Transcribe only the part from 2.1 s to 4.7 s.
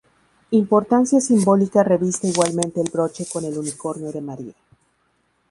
igualmente el broche con el unicornio de María.